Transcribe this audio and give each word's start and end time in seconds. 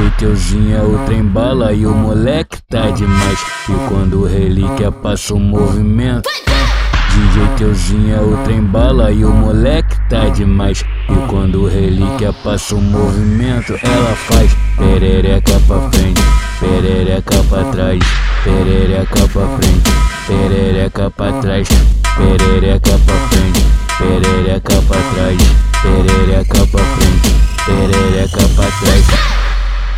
DJ 0.00 0.10
Teuzinho 0.16 0.76
é 0.78 0.82
o 0.82 0.98
trem 1.04 1.22
bala 1.22 1.74
e 1.74 1.84
o 1.84 1.90
moleque 1.90 2.56
tá 2.70 2.88
demais. 2.90 3.38
E 3.68 3.72
quando 3.86 4.22
o 4.22 4.26
relíquia 4.26 4.90
passa 4.90 5.34
o 5.34 5.38
movimento. 5.38 6.26
DJ 7.10 7.46
Teuzinho 7.58 8.16
é 8.16 8.20
o 8.20 8.34
trem 8.44 8.62
bala 8.62 9.12
e 9.12 9.22
o 9.26 9.30
moleque 9.30 9.94
tá 10.08 10.30
demais. 10.30 10.82
E 11.06 11.28
quando 11.28 11.64
o 11.64 11.68
relíquia 11.68 12.32
passa 12.32 12.76
o 12.76 12.80
movimento, 12.80 13.78
ela 13.82 14.14
faz 14.14 14.56
perereca 14.78 15.60
pra 15.66 15.90
frente, 15.90 16.22
perereca 16.58 17.44
pra 17.50 17.64
trás, 17.64 18.02
perereca 18.42 19.28
pra 19.28 19.48
frente, 19.58 19.90
perereca 20.26 21.10
pra 21.10 21.32
trás, 21.42 21.68
perereca 22.16 22.98
pra 23.04 23.14
frente, 23.28 23.66
perereca 23.98 24.82
pra 24.82 24.96
trás, 25.12 25.38
perereca 25.82 26.66
pra 26.66 26.84
frente, 26.84 27.36
perereca 27.66 28.48
pra 28.56 28.64
trás. 28.64 29.39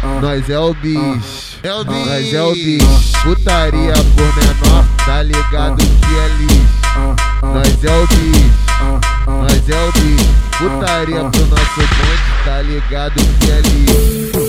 Nós 0.02 0.50
é 0.50 0.58
o 0.58 0.74
bicho, 0.74 1.58
é 1.62 1.72
o 1.72 1.84
nós 1.84 2.34
é 2.34 2.42
o 2.42 2.52
bicho. 2.52 3.22
Putaria 3.22 3.92
por 3.92 4.36
menor, 4.36 4.84
tá 5.06 5.22
ligado 5.22 5.76
que 5.76 6.18
é 6.18 6.28
lixo. 6.38 7.14
Nós 7.42 7.84
é 7.84 7.96
o 7.96 8.06
bicho, 8.08 9.00
nós 9.28 9.68
é 9.68 9.88
o 9.88 9.92
bicho. 9.92 10.28
Putaria 10.58 11.24
pro 11.30 11.46
nosso 11.46 11.76
bonde, 11.76 12.44
tá 12.44 12.62
ligado 12.62 13.14
que 13.14 13.50
é 13.50 13.60
lixo. 13.60 14.41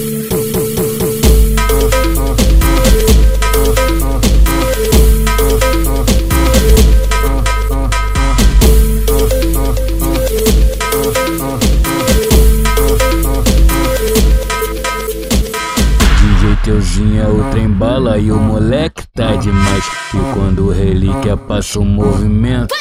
É 16.76 17.27
o 17.27 17.52
trem 17.52 17.70
bala 17.70 18.18
e 18.18 18.32
o 18.32 18.36
moleque 18.36 19.04
tá 19.13 19.35
demais. 19.35 19.85
E 20.12 20.34
quando 20.34 20.66
o 20.66 20.71
relíquia 20.71 21.38
passa 21.38 21.80
o 21.80 21.85
movimento. 21.85 22.74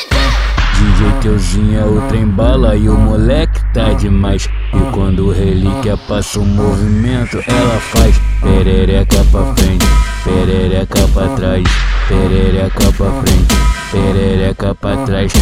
DJ 0.73 1.12
Teuzinho 1.21 1.79
é 1.79 1.84
o 1.84 2.01
trem 2.09 2.27
bala 2.27 2.75
e 2.75 2.89
o 2.89 2.97
moleque 2.97 3.61
tá 3.75 3.93
demais. 3.93 4.49
E 4.73 4.93
quando 4.93 5.27
o 5.27 5.31
relíquia 5.31 5.99
passa 6.09 6.41
o 6.41 6.45
movimento, 6.47 7.37
ela 7.47 7.79
faz 7.81 8.19
perereca 8.41 9.23
pra 9.31 9.55
frente, 9.57 9.87
perereca 10.25 11.09
pra 11.09 11.29
trás, 11.29 11.65
perereca 12.09 12.93
pra 12.97 13.11
frente, 13.21 13.55
perereca 13.93 14.75
pra 14.75 14.97
trás, 15.05 15.33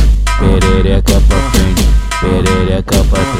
perereca 0.40 1.20
pra 1.20 1.38
frente, 1.52 1.88
perereca 2.20 3.04
pra 3.04 3.20
trás, 3.20 3.39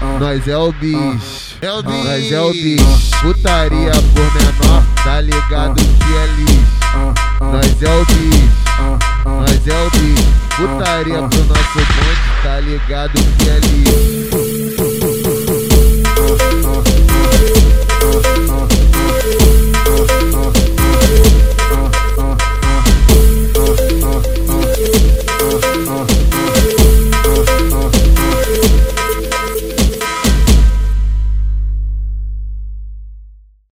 Nós 0.00 0.46
é 0.46 0.56
o 0.56 0.70
bicho, 0.72 1.56
é 1.60 1.72
o 1.72 1.82
bicho, 1.82 2.04
nós 2.04 2.32
é 2.32 2.40
o 2.40 2.52
bicho. 2.52 3.20
Putaria 3.20 3.90
por 3.90 4.34
menor, 4.34 4.84
tá 5.02 5.20
ligado 5.20 5.74
que 5.74 6.14
é 6.14 6.26
lixo. 6.36 7.14
Nós 7.40 7.82
é 7.82 7.94
o 7.94 8.04
bicho, 8.06 8.48
nós 9.24 9.66
é 9.66 9.86
o 9.86 9.90
bicho. 9.90 10.28
Putaria 10.56 11.22
pro 11.22 11.44
nosso 11.44 11.78
bonde, 11.78 12.42
tá 12.42 12.60
ligado 12.60 13.12
que 13.12 13.48
é 13.48 13.58
lixo. 13.58 14.47